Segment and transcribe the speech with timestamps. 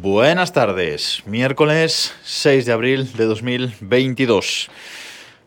[0.00, 4.70] Buenas tardes, miércoles 6 de abril de 2022.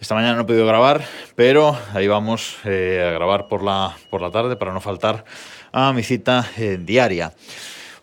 [0.00, 4.22] Esta mañana no he podido grabar, pero ahí vamos eh, a grabar por la, por
[4.22, 5.24] la tarde para no faltar
[5.72, 7.32] a mi cita eh, diaria.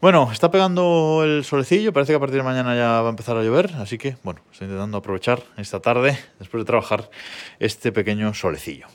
[0.04, 3.38] Bueno, está pegando el solecillo, parece que a partir de mañana ya va a empezar
[3.38, 7.10] a llover, así que bueno, estoy intentando aprovechar esta tarde, después de trabajar,
[7.60, 8.88] este pequeño solecillo.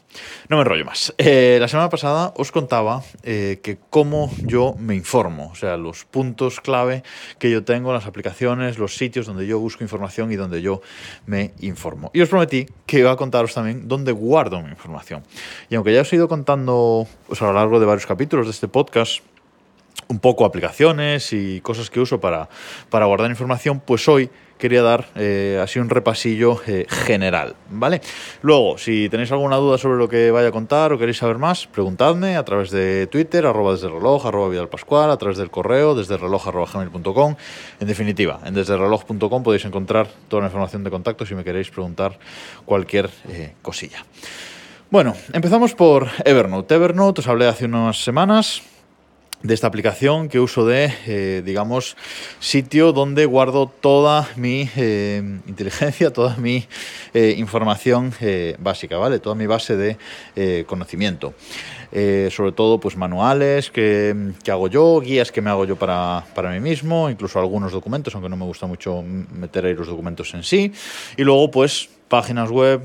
[0.51, 1.15] No me enrollo más.
[1.17, 6.05] Eh, la semana pasada os contaba eh, que cómo yo me informo, o sea, los
[6.05, 7.03] puntos clave
[7.39, 10.83] que yo tengo, las aplicaciones, los sitios donde yo busco información y donde yo
[11.25, 12.11] me informo.
[12.13, 15.23] Y os prometí que iba a contaros también dónde guardo mi información.
[15.71, 18.51] Y aunque ya os he ido contando pues, a lo largo de varios capítulos de
[18.51, 19.23] este podcast,
[20.07, 22.49] un poco aplicaciones y cosas que uso para,
[22.91, 28.01] para guardar información, pues hoy quería dar eh, así un repasillo eh, general, ¿vale?
[28.43, 31.67] Luego, si tenéis alguna duda sobre lo que vaya a contar o queréis saber más,
[31.67, 34.69] preguntadme a través de Twitter, arroba desde reloj, arroba Vidal
[35.11, 37.37] a través del correo, desde reloj, arroba gmail.com.
[37.81, 41.71] En definitiva, en desde reloj.com podéis encontrar toda la información de contacto si me queréis
[41.71, 42.19] preguntar
[42.65, 44.05] cualquier eh, cosilla.
[44.91, 46.75] Bueno, empezamos por Evernote.
[46.75, 48.63] Evernote os hablé hace unas semanas
[49.43, 51.97] de esta aplicación que uso de, eh, digamos,
[52.41, 56.67] sitio donde guardo toda mi eh, inteligencia, toda mi
[57.15, 58.13] eh, información
[58.59, 59.21] básica, ¿vale?
[59.21, 61.35] Toda mi base de conocimiento.
[62.31, 66.51] sobre todo, pues manuales que, que, hago yo, guías que me hago yo para, para,
[66.51, 70.43] mí mismo, incluso algunos documentos, aunque no me gusta mucho meter ahí los documentos en
[70.43, 70.73] sí.
[71.17, 72.83] Y luego, pues, páginas web,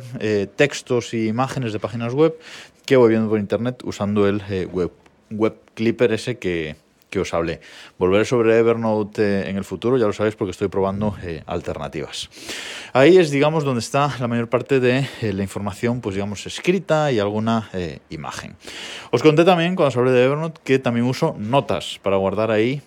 [0.55, 2.37] textos y imágenes de páginas web
[2.85, 4.91] que voy viendo por internet usando el web
[5.35, 6.75] web clipper ese que,
[7.15, 7.61] os hablé.
[7.99, 12.27] Volveré sobre Evernote eh, en el futuro, ya lo sabéis porque estoy probando eh, alternativas.
[12.91, 17.11] Ahí es, digamos, donde está la mayor parte de eh, la información, pues digamos, escrita
[17.11, 17.69] y alguna
[18.09, 18.55] imagen.
[19.11, 22.81] Os conté también, cuando os hablé de Evernote, que también uso notas para guardar ahí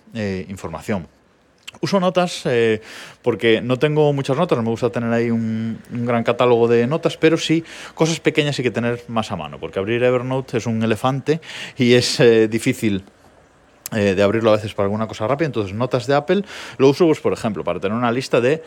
[0.49, 1.07] información.
[1.79, 2.81] Uso notas eh,
[3.21, 7.17] porque no tengo muchas notas, no me gusta tener ahí un, gran catálogo de notas,
[7.17, 10.81] pero sí cosas pequeñas hay que tener más a mano, porque abrir Evernote es un
[10.81, 11.39] elefante
[11.77, 13.03] y es eh, difícil
[13.95, 15.45] eh, de abrirlo a veces para alguna cosa rápida.
[15.45, 16.43] Entonces, notas de Apple
[16.77, 18.63] lo uso, pues, por ejemplo, para tener una lista de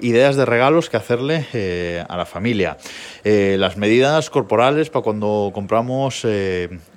[0.00, 2.78] ideas de regalos que hacerle a la familia.
[3.24, 6.26] las medidas corporales para cuando compramos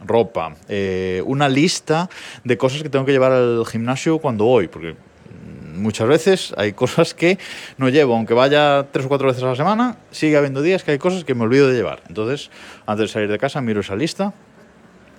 [0.05, 0.55] ropa.
[1.25, 2.09] una lista
[2.45, 4.95] de cosas que tengo que llevar al gimnasio cuando voy, porque
[5.75, 7.37] muchas veces hay cosas que
[7.77, 10.91] no llevo, aunque vaya tres o cuatro veces a la semana, sigue habiendo días que
[10.91, 12.01] hay cosas que me olvido de llevar.
[12.07, 12.49] Entonces,
[12.85, 14.33] antes de salir de casa, miro esa lista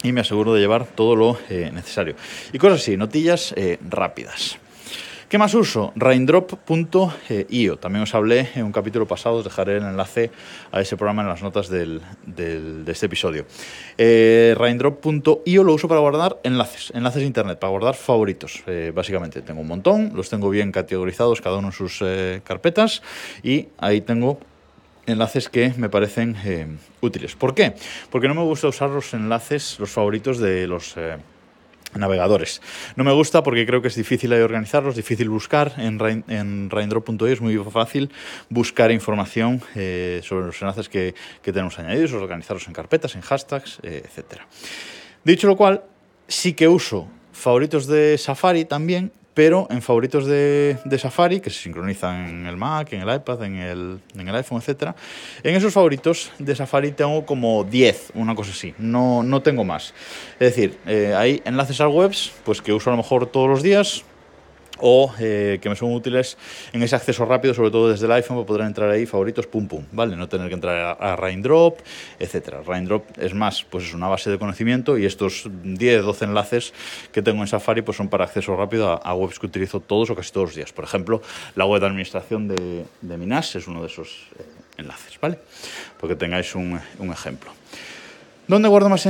[0.02, 2.16] y me aseguro de llevar todo lo eh, necesario.
[2.52, 4.58] Y cosas así, notillas eh, rápidas.
[5.28, 5.92] ¿Qué más uso?
[5.96, 7.76] Raindrop.io.
[7.78, 10.30] También os hablé en un capítulo pasado, os dejaré el enlace
[10.70, 12.00] a ese programa en las notas de
[12.86, 13.44] este episodio.
[13.98, 18.62] Eh, Raindrop.io lo uso para guardar enlaces, enlaces de internet, para guardar favoritos.
[18.68, 23.02] Eh, básicamente tengo un montón, los tengo bien categorizados cada uno en sus eh, carpetas
[23.42, 24.38] y ahí tengo
[25.06, 27.34] enlaces que me parecen útiles.
[27.34, 27.74] ¿Por qué?
[28.10, 30.94] Porque no me gusta usar los enlaces, los favoritos de los
[31.98, 32.60] navegadores.
[32.96, 35.74] No me gusta porque creo que es difícil ahí organizarlos, difícil buscar.
[35.78, 38.10] En, en Raindrop.io es muy fácil
[38.48, 44.02] buscar información eh, sobre los enlaces que, tenemos añadidos, organizarlos en carpetas, en hashtags, eh,
[44.04, 44.40] etc.
[45.24, 45.82] Dicho lo cual,
[46.28, 52.26] sí que uso favoritos de Safari también, pero en favoritos de, Safari, que se sincronizan
[52.26, 54.00] en el Mac, en el iPad, en el,
[54.34, 54.94] iPhone, etc.
[55.42, 59.92] En esos favoritos de Safari tengo como 10, una cosa así, no, no tengo más.
[60.40, 63.62] Es decir, eh, hay enlaces a webs pues que uso a lo mejor todos los
[63.62, 64.06] días,
[64.78, 66.36] o eh, que me son útiles
[66.72, 69.66] en ese acceso rápido, sobre todo desde el iPhone, para poder entrar ahí favoritos, pum
[69.68, 70.16] pum, ¿vale?
[70.16, 71.80] No tener que entrar a, Raindrop,
[72.18, 72.62] etcétera.
[72.66, 76.74] Raindrop es más, pues es una base de conocimiento y estos 10, 12 enlaces
[77.12, 80.14] que tengo en Safari pues son para acceso rápido a, webs que utilizo todos o
[80.14, 80.72] casi todos los días.
[80.72, 81.22] Por ejemplo,
[81.54, 84.42] la web de administración de, de Minas es uno de esos eh,
[84.78, 85.38] enlaces, ¿vale?
[85.98, 87.50] Porque tengáis un, un ejemplo.
[88.46, 89.06] ¿Dónde guardo más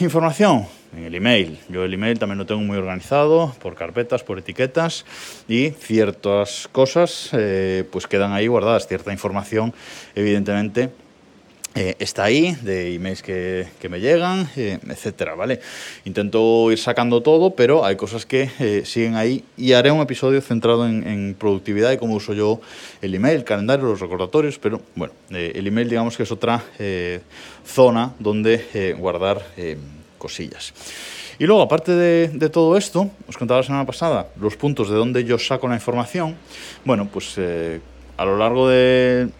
[0.00, 0.79] información?
[0.96, 1.58] En el email.
[1.68, 5.04] Yo el email también lo tengo muy organizado por carpetas, por etiquetas
[5.48, 8.88] y ciertas cosas eh, pues quedan ahí guardadas.
[8.88, 9.72] Cierta información,
[10.16, 10.90] evidentemente,
[11.76, 15.60] eh, está ahí, de emails que, que me llegan, eh, etcétera, ¿vale?
[16.04, 20.40] Intento ir sacando todo, pero hay cosas que eh, siguen ahí y haré un episodio
[20.40, 22.60] centrado en, en, productividad y cómo uso yo
[23.02, 26.64] el email, el calendario, los recordatorios, pero bueno, el email digamos que es otra
[27.64, 29.40] zona donde guardar
[30.20, 30.72] cosillas.
[31.40, 35.24] Y luego, aparte de, todo esto, os contaba la semana pasada los puntos de donde
[35.24, 36.36] yo saco la información.
[36.84, 37.40] Bueno, pues
[38.16, 39.30] a lo largo de,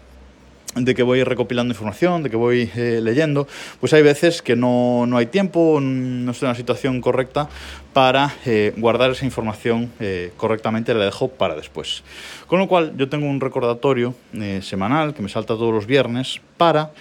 [0.75, 3.47] de que voy recopilando información, de que voy eh, leyendo,
[3.79, 7.49] pues hay veces que no, no, hay tiempo, no estoy en la situación correcta
[7.93, 12.03] para eh, guardar esa información eh, correctamente, la dejo para después.
[12.47, 14.15] Con lo cual yo tengo un recordatorio
[14.61, 16.91] semanal que me salta todos los viernes para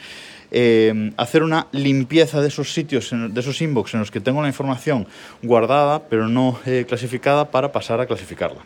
[1.17, 5.07] hacer una limpieza de esos sitios, de esos inbox en los que tengo la información
[5.43, 8.61] guardada pero no clasificada para pasar a clasificarla.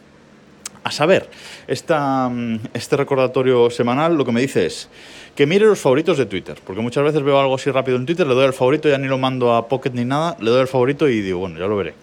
[0.85, 1.31] A saber,
[1.67, 4.91] esta, mm, este recordatorio semanal lo que me dice es
[5.35, 8.27] que mire los favoritos de Twitter, porque muchas veces veo algo así rápido en Twitter,
[8.27, 10.69] le doy al favorito, ya ni lo mando a Pocket ni nada, le doy al
[10.69, 11.95] favorito y digo, bueno, ya lo veré.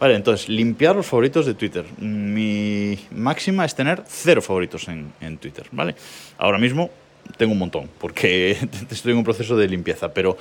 [0.00, 1.84] Vale, entonces, limpiar los favoritos de Twitter.
[1.98, 5.94] Mi máxima es tener cero favoritos en, en Twitter, ¿vale?
[6.38, 6.90] Ahora mismo
[7.36, 8.56] tengo un montón, porque
[8.90, 10.36] estoy en un proceso de limpieza, pero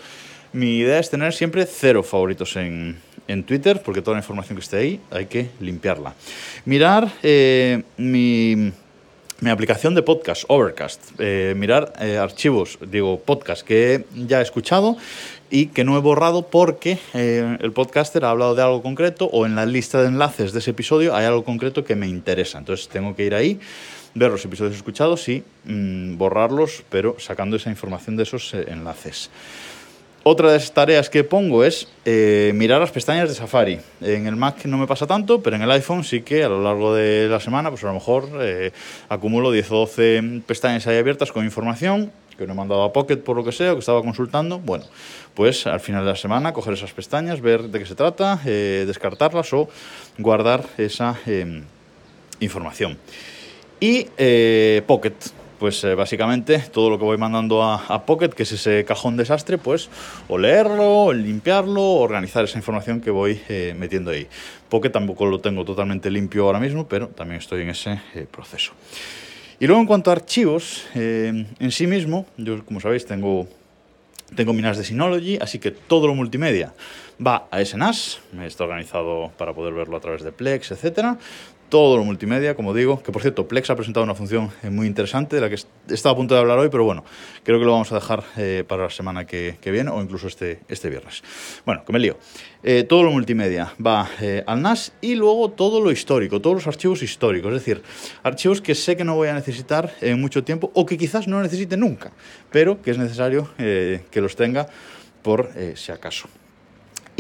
[0.54, 2.98] mi idea es tener siempre cero favoritos en,
[3.28, 6.14] en Twitter, porque toda la información que esté ahí hay que limpiarla.
[6.66, 8.72] Mirar eh, mi,
[9.40, 11.02] mi, aplicación de podcast, Overcast.
[11.20, 14.98] Eh, mirar eh, archivos, digo, podcast que ya he escuchado
[15.50, 19.56] y que no he borrado porque el podcaster ha hablado de algo concreto o en
[19.56, 22.58] la lista de enlaces de ese episodio hay algo concreto que me interesa.
[22.58, 23.60] Entonces tengo que ir ahí
[24.14, 29.30] ver los episodios escuchados y mm, borrarlos, pero sacando esa información de esos enlaces.
[30.24, 33.80] Otra de las tareas que pongo es eh, mirar las pestañas de Safari.
[34.02, 36.62] En el Mac no me pasa tanto, pero en el iPhone sí que a lo
[36.62, 38.72] largo de la semana, pues a lo mejor eh,
[39.10, 43.18] acumulo 10 o 12 pestañas ahí abiertas con información que no he mandado a Pocket
[43.18, 44.60] por lo que sea, o que estaba consultando.
[44.60, 44.86] Bueno,
[45.34, 48.84] pues al final de la semana coger esas pestañas, ver de qué se trata, eh,
[48.88, 49.70] descartarlas o
[50.18, 51.64] guardar esa em,
[52.40, 52.98] información.
[53.82, 54.06] Y
[54.88, 55.16] Pocket
[55.62, 59.60] pues eh, básicamente todo lo que voy mandando a, Pocket, que es ese cajón desastre,
[59.60, 59.92] pues
[60.28, 64.26] o leerlo, o limpiarlo, organizar esa información que voy eh, metiendo ahí.
[64.70, 68.72] Pocket tampoco lo tengo totalmente limpio ahora mismo, pero también estoy en ese eh, proceso.
[69.60, 73.48] Y luego en cuanto a archivos, en sí mismo, yo como sabéis tengo
[74.36, 76.74] tengo minas de Synology, así que todo lo multimedia
[77.24, 81.20] va a SNAS, está organizado para poder verlo a través de Plex, etcétera
[81.72, 84.88] todo lo multimedia, como digo, que por cierto, Plex ha presentado una función eh, muy
[84.88, 85.56] interesante de la que
[85.88, 87.06] estaba a punto de hablar hoy, pero bueno,
[87.44, 90.60] creo que lo vamos a dejar eh, para la semana que, viene o incluso este,
[90.68, 91.24] este viernes.
[91.66, 92.18] Bueno, que me lío.
[92.62, 94.10] Eh, todo lo multimedia va
[94.46, 97.82] al NAS y luego todo lo histórico, todos los archivos históricos, es decir,
[98.22, 101.42] archivos que sé que no voy a necesitar en mucho tiempo o que quizás no
[101.42, 102.12] necesite nunca,
[102.52, 104.68] pero que es necesario que los tenga
[105.24, 106.28] por si acaso.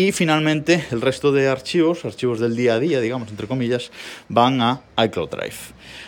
[0.02, 3.92] Y finalmente el resto de archivos, archivos del día a día, digamos, entre comillas,
[4.30, 5.54] van a iCloud Drive.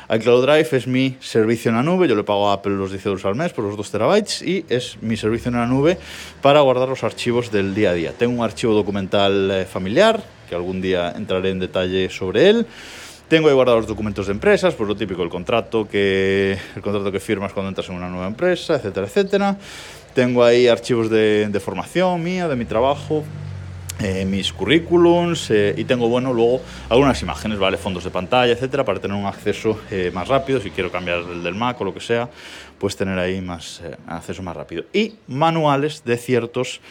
[0.10, 3.06] iCloud Drive es mi servicio en la nube, yo le pago a Apple los 10
[3.06, 6.00] euros al mes por los 2 terabytes y es mi servicio en la nube
[6.42, 8.14] para guardar los archivos del día a día.
[8.18, 12.66] Tengo un archivo documental eh, familiar, que algún día entraré en detalle sobre él.
[13.28, 17.12] Tengo ahí guardados los documentos de empresas, pues lo típico, el contrato que, el contrato
[17.12, 19.58] que firmas cuando entras en una nueva empresa, etcétera, etcétera.
[20.16, 23.24] Tengo ahí archivos de, de formación mía, de mi trabajo,
[24.04, 27.78] eh, mis currículums eh, y tengo bueno luego algunas imágenes, ¿vale?
[27.78, 31.42] fondos de pantalla, etcétera, para tener un acceso eh, más rápido, si quiero cambiar el
[31.42, 32.30] del Mac o lo que sea,
[32.78, 34.84] pues tener ahí más acceso más rápido.
[34.92, 36.82] Y manuales de ciertos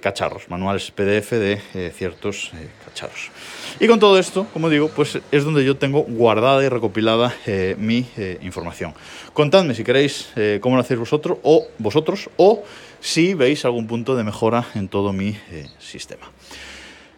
[0.00, 2.52] cacharros, manuales PDF de ciertos
[2.84, 3.30] cacharros.
[3.80, 7.34] Y con todo esto, como digo, pues es donde yo tengo guardada y recopilada
[7.78, 8.06] mi
[8.42, 8.94] información.
[9.32, 10.28] Contadme si queréis
[10.60, 12.64] cómo lo hacéis vosotros o vosotros o
[13.02, 16.30] si veis algún punto de mejora en todo mi eh, sistema.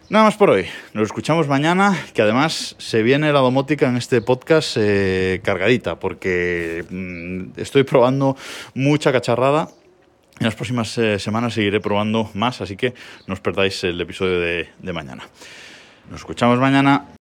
[0.09, 0.65] Nada más por hoy.
[0.93, 6.83] Nos escuchamos mañana, que además se viene la domótica en este podcast eh, cargadita, porque
[6.89, 8.35] mm, estoy probando
[8.73, 9.69] mucha cacharrada.
[10.39, 12.93] En las próximas eh, semanas seguiré probando más, así que
[13.27, 15.23] no os perdáis el episodio de mañana.
[16.09, 17.15] Nos escuchamos mañana.